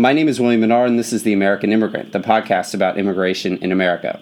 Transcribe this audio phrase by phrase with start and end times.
[0.00, 3.58] My name is William Menard, and this is The American Immigrant, the podcast about immigration
[3.58, 4.18] in America.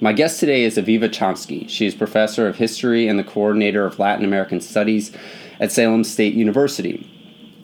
[0.00, 1.68] My guest today is Aviva Chomsky.
[1.68, 5.12] She is professor of history and the coordinator of Latin American Studies
[5.60, 7.08] at Salem State University.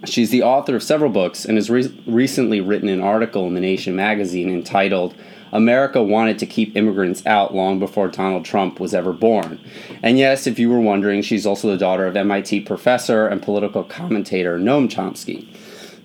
[0.04, 3.61] She's the author of several books and has re- recently written an article in The
[3.61, 5.16] Nation magazine entitled
[5.50, 9.59] America wanted to keep immigrants out long before Donald Trump was ever born.
[10.05, 13.82] And yes, if you were wondering, she's also the daughter of MIT professor and political
[13.82, 15.48] commentator Noam Chomsky.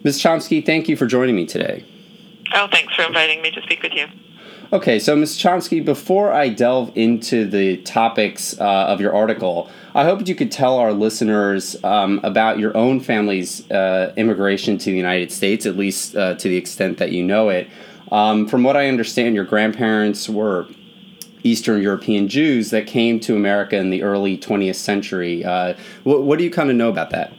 [0.03, 0.19] Ms.
[0.19, 1.85] Chomsky, thank you for joining me today.
[2.53, 4.07] Oh, thanks for inviting me to speak with you.
[4.73, 5.37] Okay, so Ms.
[5.37, 10.51] Chomsky, before I delve into the topics uh, of your article, I hope you could
[10.51, 15.77] tell our listeners um, about your own family's uh, immigration to the United States, at
[15.77, 17.69] least uh, to the extent that you know it.
[18.11, 20.67] Um, from what I understand, your grandparents were
[21.43, 25.45] Eastern European Jews that came to America in the early 20th century.
[25.45, 27.31] Uh, what, what do you kind of know about that?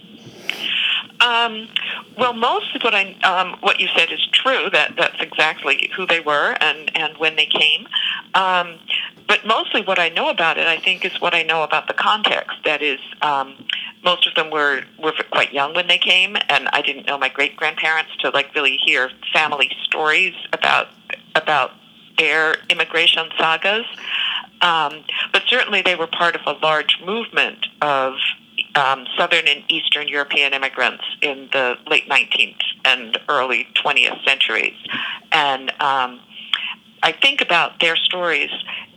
[1.20, 1.68] Um,
[2.16, 4.70] well, most of what I um, what you said is true.
[4.70, 7.86] That that's exactly who they were and and when they came.
[8.34, 8.78] Um,
[9.26, 11.94] but mostly, what I know about it, I think, is what I know about the
[11.94, 12.58] context.
[12.64, 13.56] That is, um,
[14.04, 17.28] most of them were were quite young when they came, and I didn't know my
[17.28, 20.88] great grandparents to like really hear family stories about
[21.34, 21.72] about
[22.18, 23.86] their immigration sagas.
[24.60, 28.14] Um, but certainly, they were part of a large movement of
[28.76, 34.74] um, Southern and Eastern European immigrants in the late 19th and early 20th centuries.
[35.32, 36.20] And um,
[37.02, 38.50] I think about their stories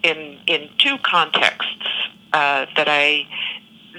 [0.03, 1.88] in, in two contexts
[2.33, 3.28] uh, that I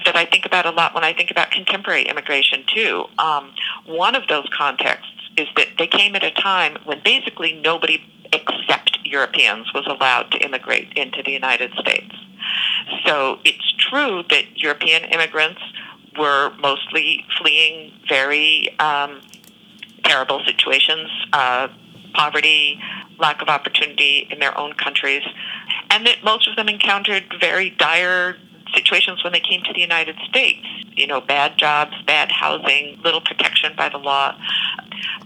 [0.05, 3.03] that I think about a lot when I think about contemporary immigration too.
[3.17, 3.53] Um,
[3.85, 8.99] one of those contexts is that they came at a time when basically nobody except
[9.03, 12.15] Europeans was allowed to immigrate into the United States.
[13.05, 15.61] So it's true that European immigrants
[16.19, 19.21] were mostly fleeing very um,
[20.03, 21.69] terrible situations, uh,
[22.13, 22.79] poverty,
[23.17, 25.23] lack of opportunity in their own countries,
[25.89, 28.37] and that most of them encountered very dire
[28.73, 30.65] situations when they came to the United States.
[30.95, 34.37] You know, bad jobs, bad housing, little protection by the law.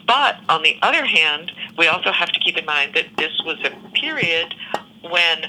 [0.05, 3.57] But on the other hand, we also have to keep in mind that this was
[3.63, 4.53] a period
[5.01, 5.45] when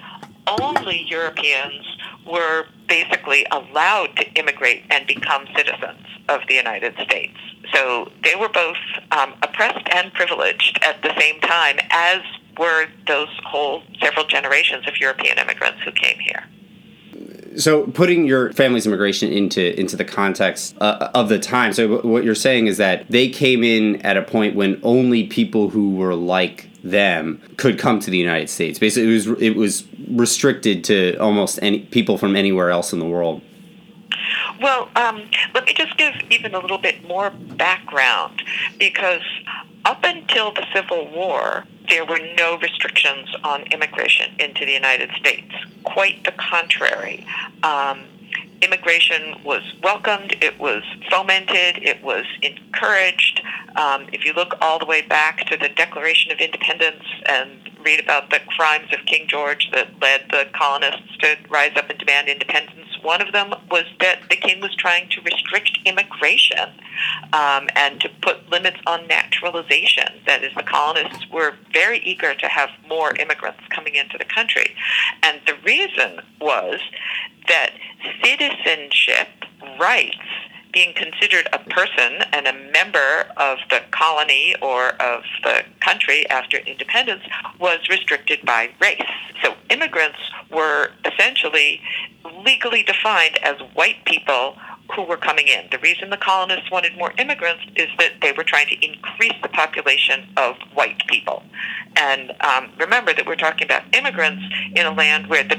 [0.60, 1.84] only Europeans
[2.26, 7.36] were basically allowed to immigrate and become citizens of the United States.
[7.72, 8.76] So they were both
[9.10, 12.20] um, oppressed and privileged at the same time, as
[12.58, 16.44] were those whole several generations of European immigrants who came here.
[17.56, 22.24] So, putting your family's immigration into into the context uh, of the time, so what
[22.24, 26.14] you're saying is that they came in at a point when only people who were
[26.14, 28.78] like them could come to the United States.
[28.78, 33.06] Basically, it was it was restricted to almost any people from anywhere else in the
[33.06, 33.40] world.
[34.64, 38.42] Well, um, let me just give even a little bit more background
[38.78, 39.20] because
[39.84, 45.52] up until the Civil War, there were no restrictions on immigration into the United States.
[45.82, 47.26] Quite the contrary.
[47.62, 48.04] Um,
[48.62, 53.42] immigration was welcomed, it was fomented, it was encouraged.
[53.76, 57.50] Um, if you look all the way back to the Declaration of Independence and
[57.84, 61.98] read about the crimes of King George that led the colonists to rise up and
[61.98, 66.70] demand independence, one of them was that the king was trying to restrict immigration
[67.32, 70.08] um, and to put limits on naturalization.
[70.26, 74.74] That is, the colonists were very eager to have more immigrants coming into the country.
[75.22, 76.80] And the reason was
[77.48, 77.72] that
[78.22, 79.28] citizenship
[79.78, 80.16] rights
[80.74, 86.58] being considered a person and a member of the colony or of the country after
[86.58, 87.22] independence
[87.60, 89.00] was restricted by race.
[89.42, 90.18] So immigrants
[90.50, 91.80] were essentially
[92.44, 94.56] legally defined as white people
[94.94, 95.66] who were coming in.
[95.70, 99.48] The reason the colonists wanted more immigrants is that they were trying to increase the
[99.48, 101.42] population of white people.
[101.96, 104.42] And um, remember that we're talking about immigrants
[104.74, 105.56] in a land where the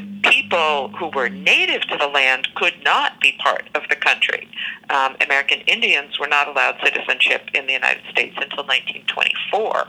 [0.50, 4.48] people who were native to the land could not be part of the country.
[4.90, 9.88] Um, American Indians were not allowed citizenship in the United States until 1924.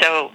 [0.00, 0.32] So,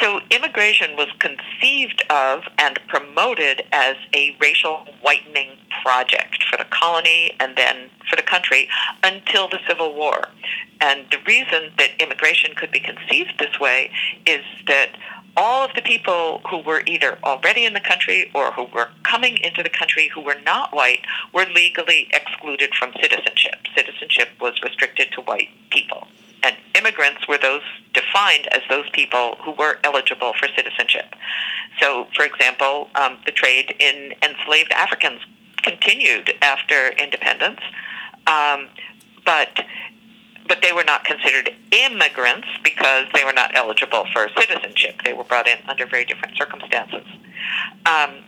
[0.00, 5.50] so immigration was conceived of and promoted as a racial whitening
[5.82, 8.68] project for the colony and then for the country
[9.02, 10.28] until the Civil War.
[10.80, 13.90] And the reason that immigration could be conceived this way
[14.24, 14.90] is that
[15.36, 19.36] all of the people who were either already in the country or who were coming
[19.38, 23.56] into the country who were not white were legally excluded from citizenship.
[23.76, 26.08] Citizenship was restricted to white people
[26.46, 27.62] and immigrants were those
[27.92, 31.14] defined as those people who were eligible for citizenship.
[31.80, 35.20] So, for example, um, the trade in enslaved Africans
[35.62, 37.60] continued after independence,
[38.26, 38.68] um,
[39.24, 39.60] but
[40.48, 45.00] but they were not considered immigrants because they were not eligible for citizenship.
[45.04, 47.06] They were brought in under very different circumstances.
[47.84, 48.24] Um,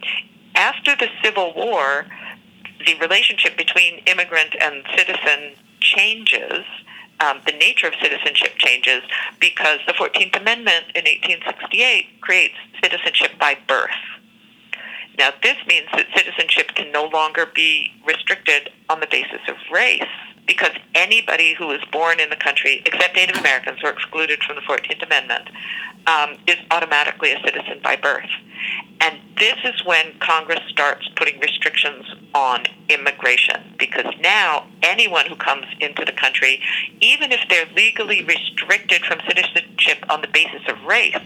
[0.54, 2.06] after the Civil War,
[2.84, 6.64] the relationship between immigrant and citizen changes.
[7.20, 9.02] Um, the nature of citizenship changes
[9.40, 13.90] because the 14th Amendment in 1868 creates citizenship by birth.
[15.18, 20.02] Now, this means that citizenship can no longer be restricted on the basis of race
[20.46, 24.56] because anybody who is born in the country, except Native Americans who are excluded from
[24.56, 25.50] the 14th Amendment,
[26.06, 28.30] um, is automatically a citizen by birth.
[29.00, 35.66] And this is when Congress starts putting restrictions on immigration because now anyone who comes
[35.80, 36.62] into the country,
[37.00, 41.16] even if they're legally restricted from citizenship on the basis of race,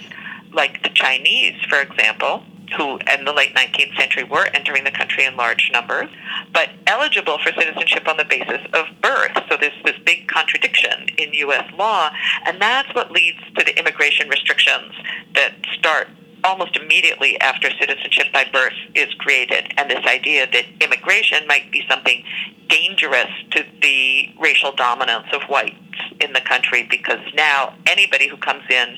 [0.52, 2.42] like the Chinese, for example,
[2.76, 6.08] who in the late 19th century were entering the country in large numbers,
[6.52, 9.32] but eligible for citizenship on the basis of birth.
[9.48, 11.70] So there's this big contradiction in U.S.
[11.76, 12.10] law,
[12.46, 14.92] and that's what leads to the immigration restrictions
[15.34, 16.08] that start
[16.44, 21.84] almost immediately after citizenship by birth is created, and this idea that immigration might be
[21.88, 22.24] something
[22.68, 25.76] dangerous to the racial dominance of whites
[26.20, 28.96] in the country because now anybody who comes in,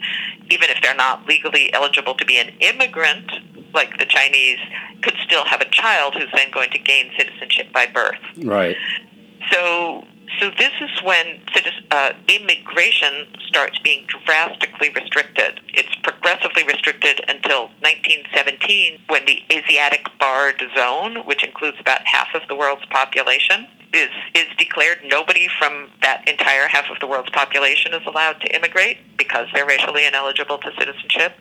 [0.51, 3.31] even if they're not legally eligible to be an immigrant,
[3.73, 4.59] like the Chinese,
[5.03, 8.21] could still have a child who's then going to gain citizenship by birth.
[8.43, 8.77] Right.
[9.51, 10.05] So,
[10.41, 11.41] so this is when
[11.91, 15.61] uh, immigration starts being drastically restricted.
[15.69, 22.43] It's progressively restricted until 1917, when the Asiatic Barred Zone, which includes about half of
[22.49, 24.99] the world's population, is is declared.
[25.07, 29.67] Nobody from that entire half of the world's population is allowed to immigrate because they're
[29.67, 31.37] racially ineligible to citizenship.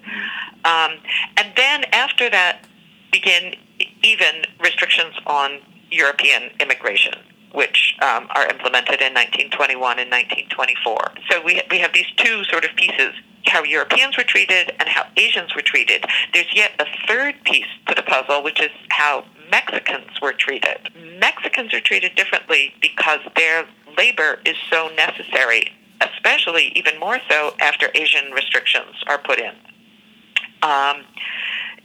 [0.66, 1.00] Um,
[1.38, 2.66] and then after that,
[3.12, 3.56] begin
[4.04, 5.60] even restrictions on
[5.90, 7.14] European immigration
[7.54, 11.14] which um, are implemented in 1921 and 1924.
[11.30, 13.14] So we, we have these two sort of pieces
[13.46, 16.06] how Europeans were treated and how Asians were treated.
[16.34, 20.78] There's yet a third piece to the puzzle, which is how Mexicans were treated.
[21.20, 23.66] Mexicans are treated differently because their
[23.98, 25.72] labor is so necessary,
[26.02, 29.54] especially even more so after Asian restrictions are put in.
[30.64, 31.04] Um,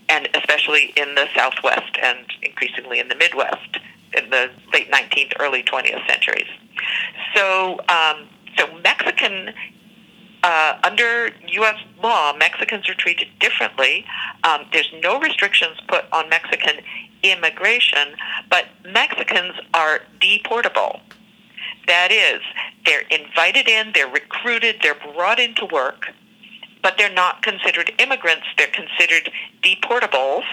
[0.08, 3.78] and especially in the Southwest and increasingly in the Midwest
[4.16, 6.48] in the late 19th, early 20th centuries.
[7.34, 9.52] So, um, so Mexican
[10.42, 11.76] uh, under U.S.
[12.02, 14.04] law, Mexicans are treated differently.
[14.44, 16.84] Um, there's no restrictions put on Mexican
[17.22, 18.14] immigration,
[18.48, 21.00] but Mexicans are deportable.
[21.86, 22.40] That is,
[22.86, 26.06] they're invited in, they're recruited, they're brought into work,
[26.82, 28.46] but they're not considered immigrants.
[28.56, 29.32] They're considered
[29.62, 30.44] deportables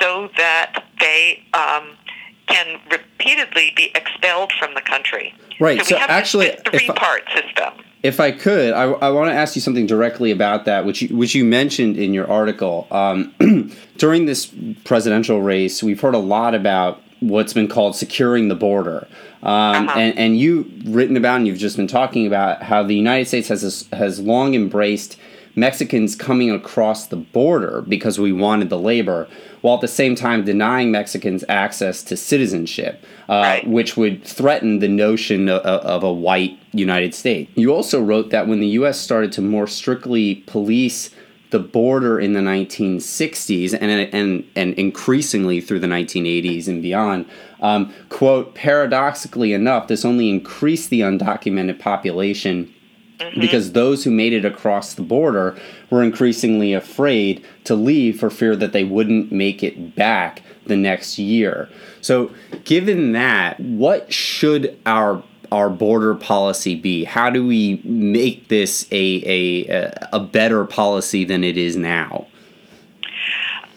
[0.00, 1.96] so that they um,
[2.46, 5.34] can repeatedly be expelled from the country.
[5.60, 5.78] Right.
[5.80, 7.74] So, so we have actually, this three-part system.
[8.02, 11.16] If I could, I, I want to ask you something directly about that, which you,
[11.16, 12.86] which you mentioned in your article.
[12.90, 13.34] Um,
[13.96, 14.52] during this
[14.84, 19.06] presidential race, we've heard a lot about what's been called securing the border.
[19.42, 19.98] Um, uh-huh.
[19.98, 23.48] and, and you've written about and you've just been talking about how the United States
[23.48, 25.18] has, has long embraced
[25.56, 29.28] Mexicans coming across the border because we wanted the labor,
[29.60, 33.66] while at the same time denying Mexicans access to citizenship, uh, right.
[33.66, 37.50] which would threaten the notion of, of, a white United States.
[37.54, 38.98] You also wrote that when the U.S.
[38.98, 41.10] started to more strictly police
[41.50, 47.26] the border in the 1960s and, and, and increasingly through the 1980s and beyond,
[47.60, 52.73] um, quote, paradoxically enough, this only increased the undocumented population
[53.18, 53.40] Mm-hmm.
[53.40, 55.56] Because those who made it across the border
[55.88, 61.18] were increasingly afraid to leave for fear that they wouldn't make it back the next
[61.18, 61.68] year.
[62.00, 62.32] So,
[62.64, 67.04] given that, what should our our border policy be?
[67.04, 72.26] How do we make this a a, a better policy than it is now?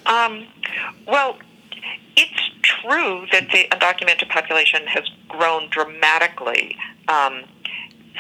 [0.08, 0.48] Um,
[1.06, 1.38] well,
[2.16, 6.76] it's true that the undocumented population has grown dramatically
[7.08, 7.44] um,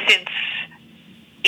[0.08, 0.30] since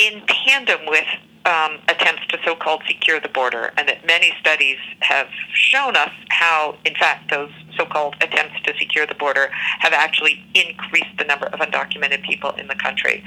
[0.00, 1.04] in tandem with
[1.44, 6.76] um, attempts to so-called secure the border, and that many studies have shown us how,
[6.84, 9.48] in fact, those so-called attempts to secure the border
[9.84, 13.24] have actually increased the number of undocumented people in the country.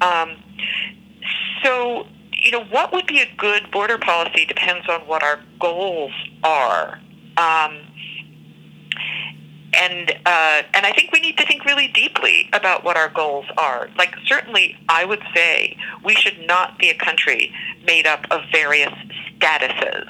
[0.00, 0.36] Um,
[1.62, 6.12] so, you know, what would be a good border policy depends on what our goals
[6.42, 7.00] are.
[7.36, 7.78] Um,
[9.74, 13.46] and uh, and I think we need to think really deeply about what our goals
[13.56, 13.88] are.
[13.96, 17.52] Like certainly, I would say we should not be a country
[17.86, 18.92] made up of various
[19.38, 20.08] statuses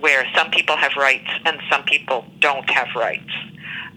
[0.00, 3.32] where some people have rights and some people don't have rights.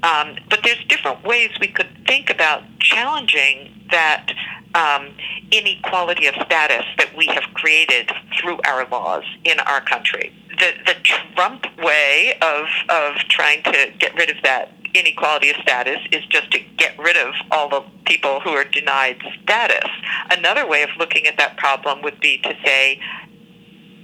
[0.03, 4.31] Um, but there's different ways we could think about challenging that
[4.75, 5.09] um,
[5.51, 8.09] inequality of status that we have created
[8.39, 10.31] through our laws in our country.
[10.57, 15.99] The, the Trump way of, of trying to get rid of that inequality of status
[16.11, 19.89] is just to get rid of all the people who are denied status.
[20.31, 22.99] Another way of looking at that problem would be to say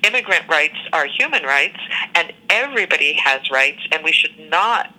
[0.04, 1.80] immigrant rights are human rights
[2.14, 4.94] and everybody has rights and we should not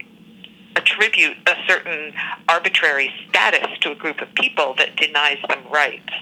[0.75, 2.13] attribute a certain
[2.49, 6.13] arbitrary status to a group of people that denies them rights.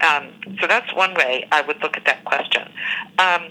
[0.00, 2.68] Um, so that's one way I would look at that question.
[3.18, 3.50] Um,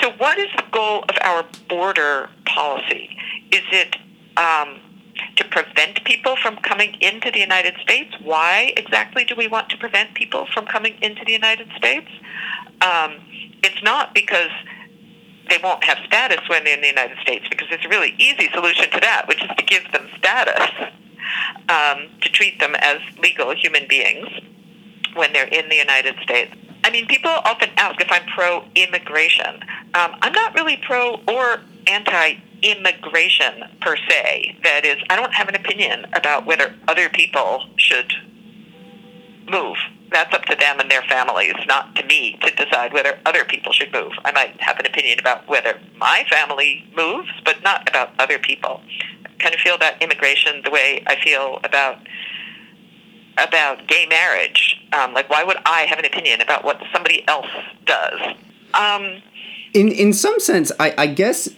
[0.00, 3.13] so, what is the goal of our border policy?
[3.54, 3.96] Is it
[4.36, 4.80] um,
[5.36, 8.12] to prevent people from coming into the United States?
[8.20, 12.08] Why exactly do we want to prevent people from coming into the United States?
[12.82, 13.14] Um,
[13.62, 14.50] it's not because
[15.48, 18.90] they won't have status when in the United States because there's a really easy solution
[18.90, 20.70] to that, which is to give them status,
[21.68, 24.26] um, to treat them as legal human beings
[25.14, 26.52] when they're in the United States.
[26.82, 29.60] I mean, people often ask if I'm pro immigration.
[29.94, 34.56] Um, I'm not really pro or anti immigration per se.
[34.64, 38.12] That is, I don't have an opinion about whether other people should
[39.48, 39.76] move
[40.14, 43.72] that's up to them and their families, not to me to decide whether other people
[43.72, 44.12] should move.
[44.24, 48.80] I might have an opinion about whether my family moves, but not about other people.
[49.24, 51.98] I kind of feel about immigration the way I feel about
[53.36, 54.80] about gay marriage.
[54.92, 57.50] Um, like, why would I have an opinion about what somebody else
[57.84, 58.20] does?
[58.74, 59.20] Um,
[59.74, 61.48] in in some sense, I, I guess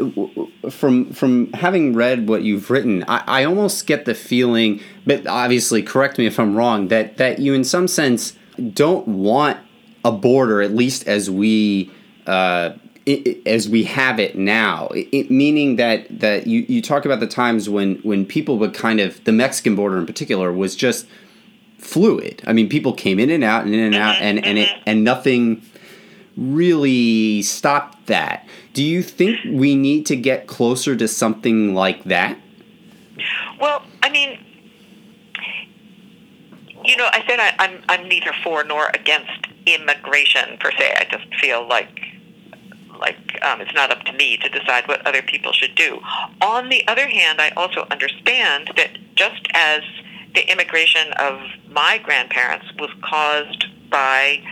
[0.70, 5.82] from from having read what you've written, I, I almost get the feeling, but obviously
[5.82, 8.32] correct me if I'm wrong, that that you in some sense
[8.72, 9.58] don't want
[10.04, 11.92] a border, at least as we
[12.26, 12.72] uh,
[13.04, 14.88] it, as we have it now.
[14.94, 18.98] It, meaning that that you, you talk about the times when when people would kind
[18.98, 21.06] of the Mexican border in particular was just
[21.78, 22.42] fluid.
[22.46, 25.04] I mean, people came in and out and in and out, and and it and
[25.04, 25.62] nothing
[26.36, 28.46] really stopped that.
[28.72, 32.38] Do you think we need to get closer to something like that?
[33.60, 34.38] Well, I mean,
[36.84, 40.94] you know, I said I, I'm I'm neither for nor against immigration per se.
[40.96, 41.88] I just feel like
[42.98, 46.00] like um, it's not up to me to decide what other people should do.
[46.40, 49.82] On the other hand, I also understand that just as
[50.34, 54.42] the immigration of my grandparents was caused by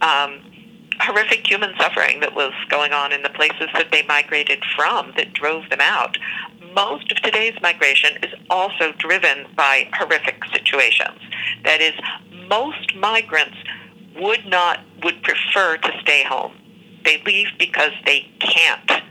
[0.00, 0.40] um,
[1.00, 5.32] horrific human suffering that was going on in the places that they migrated from that
[5.32, 6.16] drove them out
[6.74, 11.18] most of today's migration is also driven by horrific situations.
[11.64, 11.94] That is,
[12.48, 13.56] most migrants
[14.16, 16.52] would not, would prefer to stay home.
[17.04, 19.02] They leave because they can't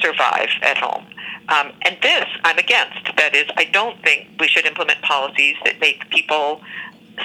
[0.00, 1.06] survive at home.
[1.48, 3.16] Um, and this I'm against.
[3.16, 6.60] That is, I don't think we should implement policies that make people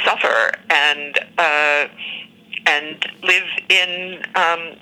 [0.03, 1.87] suffer and uh,
[2.65, 4.77] and live in um,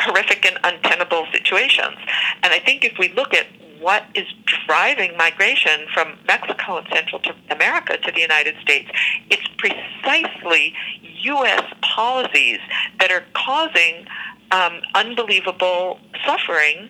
[0.00, 1.96] horrific and untenable situations.
[2.42, 3.46] And I think if we look at
[3.80, 4.26] what is
[4.66, 8.90] driving migration from Mexico and Central America to the United States.
[9.30, 10.74] It's precisely
[11.22, 11.64] U.S.
[11.82, 12.58] policies
[13.00, 14.06] that are causing
[14.50, 16.88] um, unbelievable suffering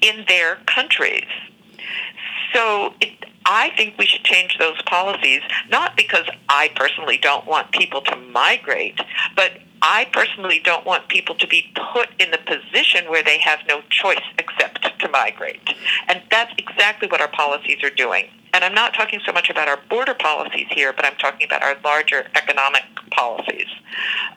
[0.00, 1.26] in their countries.
[2.52, 3.12] So it,
[3.46, 8.16] I think we should change those policies, not because I personally don't want people to
[8.16, 8.98] migrate,
[9.36, 13.60] but I personally don't want people to be put in the position where they have
[13.68, 15.60] no choice except to migrate.
[16.08, 18.28] And that's exactly what our policies are doing.
[18.54, 21.62] And I'm not talking so much about our border policies here, but I'm talking about
[21.62, 23.66] our larger economic policies.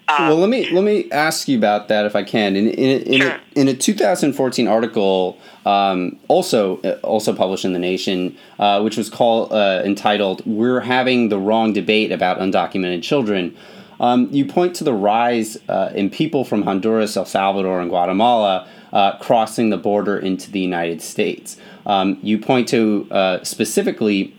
[0.08, 2.56] Um, well, let me let me ask you about that if I can.
[2.56, 3.32] In in, in, sure.
[3.32, 8.97] a, in a 2014 article, um, also uh, also published in the Nation, uh, which
[8.98, 13.56] was called uh, entitled "We're Having the Wrong Debate About Undocumented Children."
[14.00, 18.68] Um, you point to the rise uh, in people from Honduras, El Salvador, and Guatemala
[18.94, 21.58] uh, crossing the border into the United States.
[21.86, 24.36] Um, you point to uh, specifically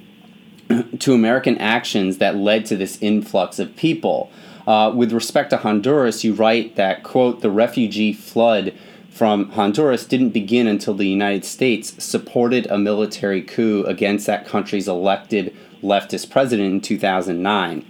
[0.98, 4.30] to American actions that led to this influx of people.
[4.66, 8.74] Uh, with respect to Honduras, you write that, quote, the refugee flood
[9.18, 14.86] from Honduras didn't begin until the United States supported a military coup against that country's
[14.86, 17.84] elected leftist president in 2009.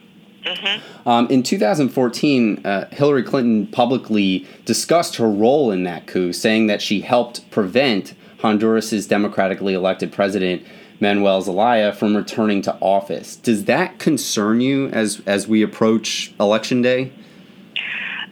[0.46, 1.08] Mm-hmm.
[1.08, 6.80] Um, in 2014, uh, Hillary Clinton publicly discussed her role in that coup, saying that
[6.80, 10.62] she helped prevent Honduras's democratically elected president
[10.98, 13.36] Manuel Zelaya from returning to office.
[13.36, 17.12] Does that concern you as as we approach election day?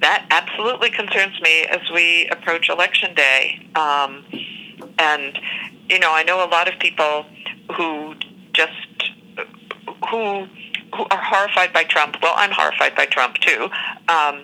[0.01, 3.69] That absolutely concerns me as we approach election day.
[3.75, 4.25] Um,
[4.99, 5.39] and
[5.89, 7.27] you know, I know a lot of people
[7.77, 8.15] who
[8.53, 8.73] just
[10.11, 10.47] who
[10.95, 12.17] who are horrified by Trump.
[12.23, 13.69] Well, I'm horrified by Trump too.
[14.09, 14.43] Um,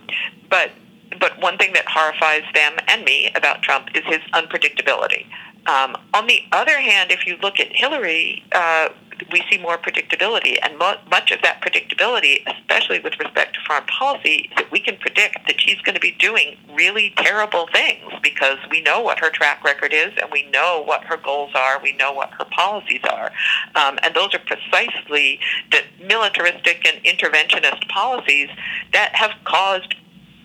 [0.51, 0.71] but
[1.19, 5.27] but one thing that horrifies them and me about Trump is his unpredictability.
[5.67, 8.89] Um, on the other hand, if you look at Hillary, uh,
[9.31, 10.59] we see more predictability.
[10.63, 14.81] And mo- much of that predictability, especially with respect to foreign policy, is that we
[14.81, 19.19] can predict that she's going to be doing really terrible things because we know what
[19.19, 22.45] her track record is and we know what her goals are, we know what her
[22.51, 23.31] policies are.
[23.75, 25.39] Um, and those are precisely
[25.71, 28.49] the militaristic and interventionist policies
[28.93, 29.95] that have caused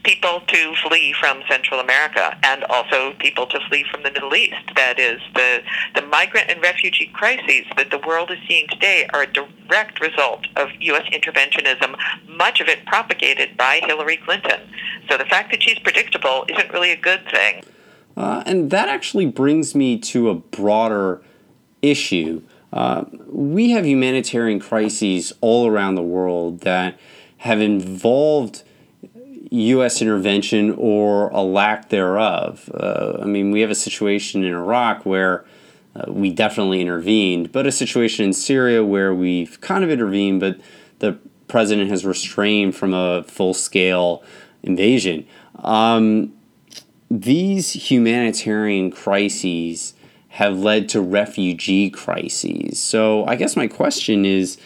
[0.07, 4.55] people to flee from Central America and also people to flee from the Middle East.
[4.73, 5.61] That is, the,
[5.95, 10.47] the migrant and refugee crises that the world is seeing today are a direct result
[10.55, 11.03] of U.S.
[11.11, 11.97] interventionism,
[12.29, 14.61] much of it propagated by Hillary Clinton.
[15.09, 17.63] So the fact that she's predictable isn't really a good thing.
[18.15, 21.21] Uh, and that actually brings me to a broader
[21.81, 22.41] issue.
[22.71, 26.97] Uh, we have humanitarian crises all around the world that
[27.39, 28.63] have involved
[29.51, 30.01] U.S.
[30.01, 32.69] intervention or a lack thereof.
[32.73, 35.45] Uh, I mean, we have a situation in Iraq where
[35.95, 40.59] uh, we definitely intervened, but a situation in Syria where we've kind of intervened, but
[40.99, 44.23] the president has restrained from a full scale
[44.63, 45.25] invasion.
[45.55, 46.33] Um,
[47.09, 49.93] these humanitarian crises
[50.29, 52.79] have led to refugee crises.
[52.79, 54.57] So I guess my question is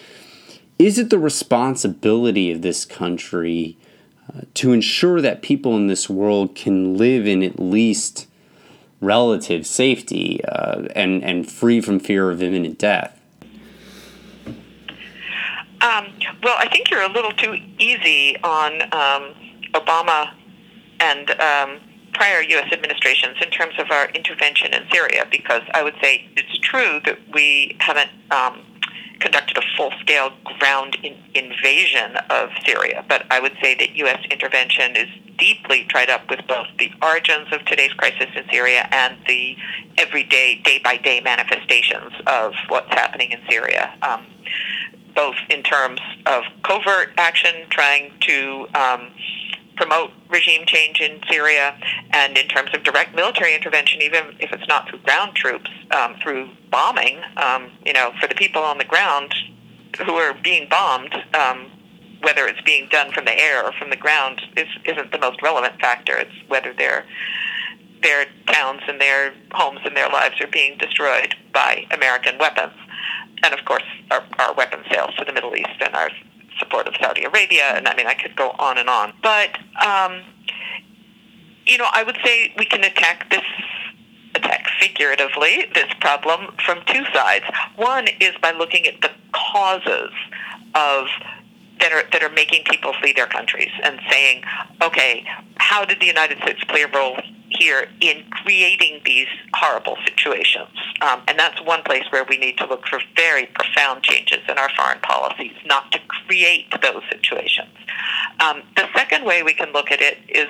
[0.79, 3.77] is it the responsibility of this country?
[4.55, 8.27] To ensure that people in this world can live in at least
[8.99, 13.19] relative safety uh, and, and free from fear of imminent death?
[15.81, 19.33] Um, well, I think you're a little too easy on um,
[19.73, 20.31] Obama
[20.99, 21.79] and um,
[22.13, 22.71] prior U.S.
[22.71, 27.17] administrations in terms of our intervention in Syria, because I would say it's true that
[27.33, 28.61] we haven't um,
[29.21, 33.05] conducted a full-scale ground in, invasion of Syria.
[33.07, 34.19] But I would say that U.S.
[34.29, 39.17] intervention is deeply tied up with both the origins of today's crisis in Syria and
[39.27, 39.55] the
[39.97, 43.93] everyday, day-by-day manifestations of what's happening in Syria.
[44.01, 44.25] Um,
[45.15, 49.11] both in terms of covert action, trying to um,
[49.75, 51.75] promote regime change in Syria,
[52.11, 56.15] and in terms of direct military intervention, even if it's not through ground troops, um,
[56.21, 59.33] through bombing, um, you know, for the people on the ground
[60.05, 61.71] who are being bombed, um,
[62.21, 65.41] whether it's being done from the air or from the ground is, isn't the most
[65.41, 66.15] relevant factor.
[66.17, 67.05] It's whether their
[68.01, 72.73] their towns and their homes and their lives are being destroyed by American weapons.
[73.43, 76.09] And of course, our, our weapon sales to the Middle East and our
[76.61, 79.13] support of Saudi Arabia, and I mean, I could go on and on.
[79.21, 80.21] But, um,
[81.65, 83.43] you know, I would say we can attack this
[84.35, 87.45] attack figuratively this problem from two sides.
[87.75, 90.11] One is by looking at the causes
[90.73, 91.07] of
[91.79, 94.43] that are that are making people flee their countries and saying,
[94.81, 95.25] okay,
[95.57, 97.17] how did the United States play a role
[97.61, 100.75] here in creating these horrible situations.
[101.01, 104.57] Um, and that's one place where we need to look for very profound changes in
[104.57, 107.69] our foreign policies, not to create those situations.
[108.39, 110.47] Um, the second way we can look at it is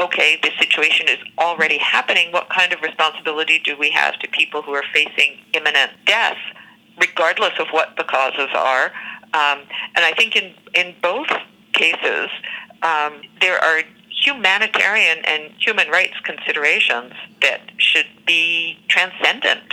[0.00, 2.32] okay, this situation is already happening.
[2.32, 6.38] What kind of responsibility do we have to people who are facing imminent death,
[7.00, 8.86] regardless of what the causes are?
[9.32, 9.60] Um,
[9.94, 11.28] and I think in, in both
[11.72, 12.28] cases,
[12.82, 13.82] um, there are
[14.26, 17.12] humanitarian and human rights considerations
[17.42, 19.72] that should be transcendent.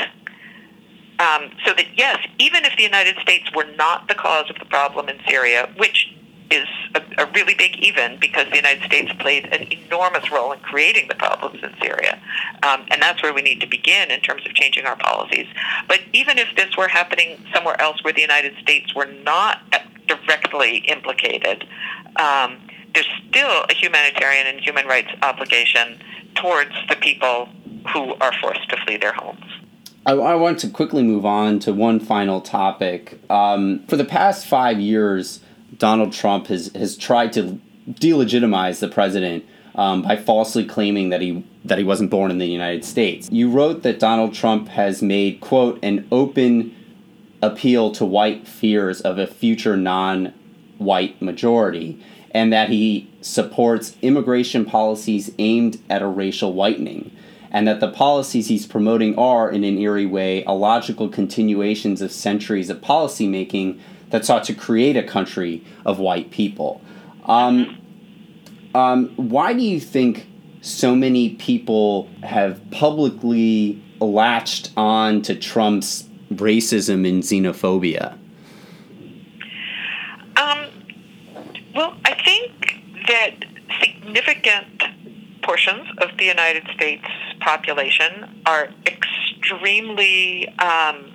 [1.20, 4.66] Um, so that, yes, even if the United States were not the cause of the
[4.66, 6.14] problem in Syria, which
[6.52, 10.60] is a, a, really big even because the United States played an enormous role in
[10.60, 12.22] creating the problems in Syria.
[12.62, 15.48] Um, and that's where we need to begin in terms of changing our policies.
[15.88, 19.62] But even if this were happening somewhere else where the United States were not
[20.08, 21.66] directly implicated,
[22.18, 22.60] um,
[22.94, 26.00] there's still a humanitarian and human rights obligation
[26.36, 27.50] towards the people
[27.92, 29.44] who are forced to flee their homes.
[30.06, 33.20] I, I want to quickly move on to one final topic.
[33.30, 35.40] Um, for the past five years,
[35.78, 41.46] Donald Trump has, has tried to delegitimize the president um, by falsely claiming that he
[41.66, 43.30] that he wasn't born in the United States.
[43.32, 46.76] You wrote that Donald Trump has made quote an open
[47.42, 52.04] appeal to white fears of a future non-white majority
[52.34, 57.16] and that he supports immigration policies aimed at a racial whitening,
[57.52, 62.70] and that the policies he's promoting are, in an eerie way, illogical continuations of centuries
[62.70, 66.82] of policymaking that sought to create a country of white people.
[67.26, 67.78] Um,
[68.74, 70.28] um, why do you think
[70.62, 78.18] so many people have publicly latched on to Trump's racism and xenophobia?
[83.82, 84.84] Significant
[85.44, 87.06] portions of the United States
[87.40, 91.12] population are extremely um,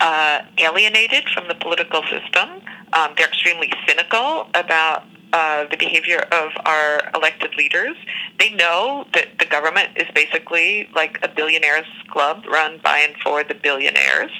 [0.00, 2.48] uh, alienated from the political system.
[2.92, 7.96] Um, they're extremely cynical about uh, the behavior of our elected leaders.
[8.38, 13.44] They know that the government is basically like a billionaires club run by and for
[13.44, 14.32] the billionaires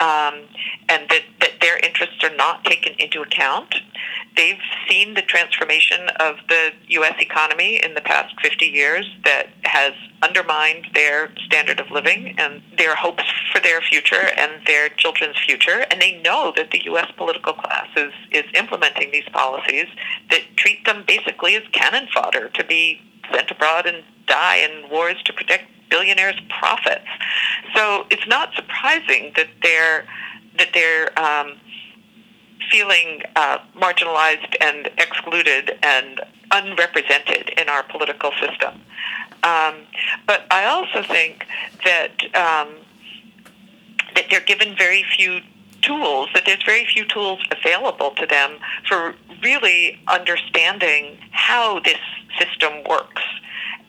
[0.00, 0.44] um,
[0.88, 3.74] and that, that their interests are not taken into account.
[4.36, 7.14] They've seen the transformation of the U.S.
[7.18, 12.94] economy in the past 50 years that has undermined their standard of living and their
[12.94, 15.84] hopes for their future and their children's future.
[15.90, 17.10] And they know that the U.S.
[17.16, 19.86] political class is, is implementing these policies
[20.30, 23.00] that treat them basically as cannon fodder to be
[23.32, 27.06] sent abroad and die in wars to protect billionaires' profits.
[27.74, 30.06] So it's not surprising that they're
[30.58, 31.54] that they're um,
[32.70, 36.20] feeling uh, marginalized and excluded and
[36.50, 38.80] unrepresented in our political system.
[39.44, 39.74] Um,
[40.26, 41.46] but I also think
[41.84, 42.74] that um,
[44.14, 45.40] that they're given very few
[45.82, 51.98] tools, that there's very few tools available to them for really understanding how this
[52.38, 53.22] system works.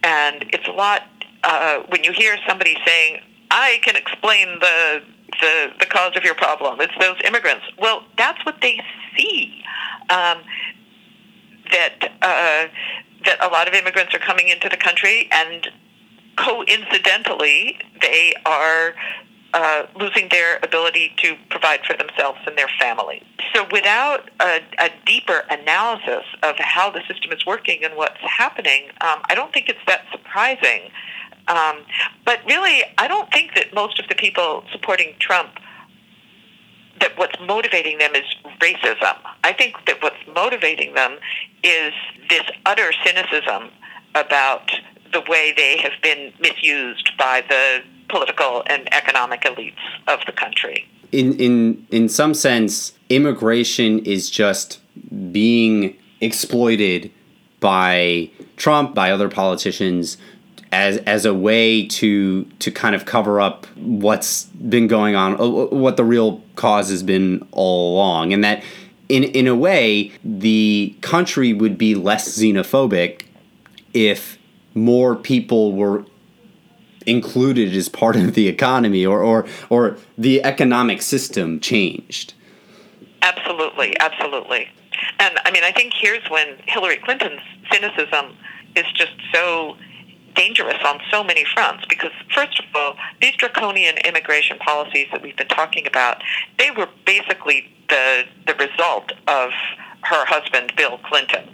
[0.03, 1.03] And it's a lot
[1.43, 3.21] uh, when you hear somebody saying,
[3.51, 5.01] "I can explain the
[5.41, 7.65] the the cause of your problem," it's those immigrants.
[7.77, 8.81] Well, that's what they
[9.17, 9.63] see.
[10.09, 10.41] Um,
[11.71, 12.67] that uh,
[13.25, 15.69] that a lot of immigrants are coming into the country, and
[16.37, 18.93] coincidentally, they are
[19.53, 23.23] uh, losing their ability to provide for themselves and their families.
[23.53, 28.89] So, without a, a, deeper analysis of how the system is working and what's happening,
[29.01, 30.91] um, I don't think it's that surprising
[31.49, 31.79] um,
[32.25, 35.49] but really, I don't think that most of the people supporting Trump
[37.01, 38.23] that what's motivating them is
[38.59, 39.17] racism.
[39.43, 41.17] I think that what's motivating them
[41.63, 41.93] is
[42.29, 43.69] this utter cynicism
[44.15, 44.71] about
[45.11, 49.73] the way they have been misused by the political and economic elites
[50.07, 50.87] of the country.
[51.11, 54.79] In in in some sense, immigration is just
[55.31, 57.11] being exploited
[57.59, 60.17] by Trump, by other politicians
[60.71, 65.47] as as a way to to kind of cover up what's been going on, uh,
[65.47, 68.63] what the real cause has been all along, and that
[69.07, 73.23] in in a way the country would be less xenophobic
[73.93, 74.37] if
[74.75, 76.05] more people were
[77.05, 82.33] included as part of the economy or or or the economic system changed.
[83.21, 84.69] Absolutely, absolutely.
[85.19, 88.35] And I mean, I think here's when Hillary Clinton's cynicism
[88.75, 89.75] is just so
[90.39, 95.35] dangerous on so many fronts because, first of all, these draconian immigration policies that we've
[95.35, 96.23] been talking about,
[96.57, 99.51] they were basically the, the result of
[100.03, 101.45] her husband, Bill Clinton.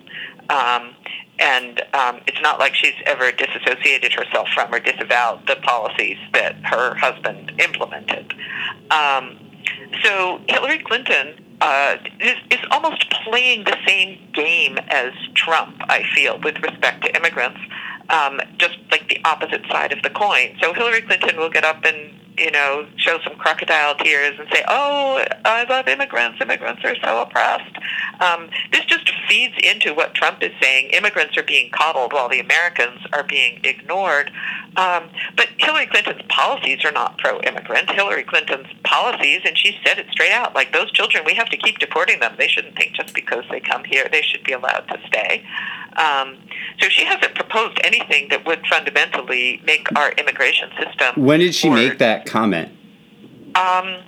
[0.50, 0.96] Um,
[1.40, 6.56] and um, it's not like she's ever disassociated herself from or disavowed the policies that
[6.64, 8.34] her husband implemented.
[8.92, 9.40] Um,
[10.04, 16.40] so Hillary Clinton uh, is, is almost playing the same game as Trump, I feel,
[16.44, 17.60] with respect to immigrants
[18.10, 20.56] um, just like the opposite side of the coin.
[20.62, 24.64] So Hillary Clinton will get up and you know show some crocodile tears and say,
[24.68, 26.42] "Oh, I love immigrants.
[26.42, 27.76] Immigrants are so oppressed."
[28.20, 30.90] Um, this just feeds into what Trump is saying.
[30.92, 34.32] Immigrants are being coddled while the Americans are being ignored.
[34.78, 37.90] Um, but Hillary Clinton's policies are not pro-immigrant.
[37.92, 41.58] Hillary Clinton's policies, and she said it straight out, like those children, we have to
[41.58, 42.36] keep deporting them.
[42.38, 45.46] They shouldn't think just because they come here, they should be allowed to stay.
[45.96, 46.38] Um,
[46.80, 51.24] so she hasn't proposed anything that would fundamentally make our immigration system.
[51.24, 52.70] When did she make that comment?
[53.56, 54.04] Um,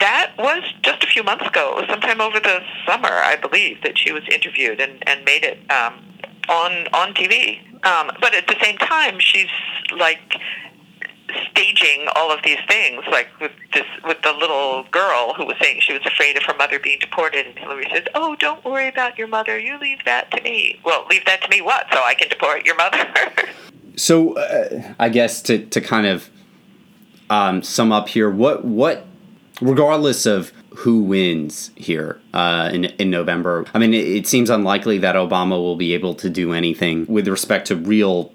[0.00, 1.72] that was just a few months ago.
[1.72, 5.44] It was sometime over the summer, I believe, that she was interviewed and, and made
[5.44, 6.02] it um,
[6.48, 7.60] on on TV.
[7.84, 9.48] Um, but at the same time, she's
[9.96, 10.40] like
[11.50, 15.80] staging all of these things, like with this with the little girl who was saying
[15.80, 19.18] she was afraid of her mother being deported, and Hillary says, "Oh, don't worry about
[19.18, 19.58] your mother.
[19.58, 21.86] You leave that to me." Well, leave that to me what?
[21.92, 23.06] So I can deport your mother.
[23.96, 26.30] so uh, I guess to to kind of
[27.30, 29.06] um, sum up here, what what
[29.60, 33.64] regardless of who wins here uh, in, in November.
[33.72, 37.26] I mean, it, it, seems unlikely that Obama will be able to do anything with
[37.28, 38.30] respect to real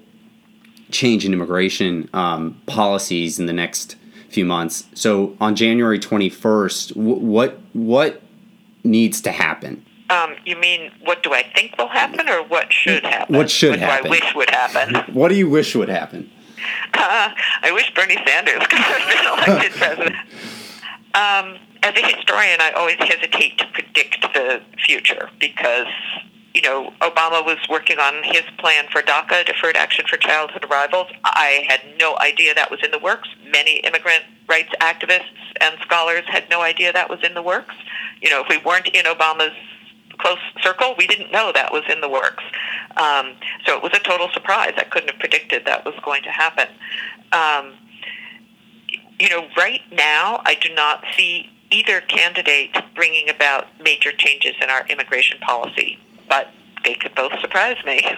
[0.90, 3.96] change in immigration um, policies in the next
[4.28, 4.84] few months.
[4.94, 8.22] So on January 21st, w- what what
[8.82, 9.84] needs to happen?
[10.10, 13.36] Um, you mean what do I think will happen, or what should happen?
[13.36, 14.10] What should happen?
[14.10, 14.24] what happen?
[14.24, 15.14] I wish would happen?
[15.14, 16.30] what do you wish would happen?
[16.94, 17.30] Uh,
[17.62, 20.16] I wish Bernie Sanders could have been elected president.
[21.14, 25.88] Um, as a historian, I always hesitate to predict the future because
[26.54, 31.06] you know, Obama was working on his plan for DACA, Deferred Action for Childhood Arrivals.
[31.24, 33.28] I had no idea that was in the works.
[33.50, 37.74] Many immigrant rights activists and scholars had no idea that was in the works.
[38.20, 39.56] You know, if we weren't in Obama's
[40.18, 42.44] close circle, we didn't know that was in the works.
[42.96, 43.34] Um,
[43.66, 44.72] so it was a total surprise.
[44.76, 46.68] I couldn't have predicted that was going to happen.
[47.32, 47.74] Um,
[49.18, 54.68] you know, right now, I do not see either candidate bringing about major changes in
[54.68, 55.98] our immigration policy
[56.32, 56.48] but
[56.82, 58.02] they could both surprise me.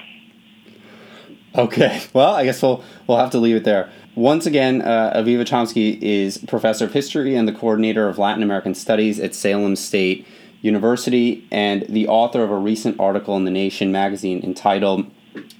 [1.56, 3.88] Okay, well, I guess we'll we'll have to leave it there.
[4.16, 8.74] Once again, uh, Aviva Chomsky is professor of history and the coordinator of Latin American
[8.74, 10.26] studies at Salem State
[10.64, 15.10] University, and the author of a recent article in the Nation magazine entitled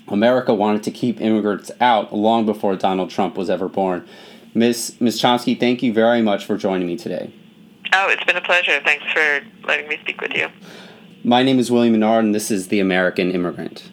[0.09, 4.09] "America Wanted to Keep Immigrants Out Long Before Donald Trump Was Ever Born."
[4.55, 7.31] Miss Miss Chomsky, thank you very much for joining me today.
[7.93, 8.81] Oh, it's been a pleasure.
[8.83, 10.49] Thanks for letting me speak with you.
[11.23, 13.90] My name is William Menard, and this is The American Immigrant.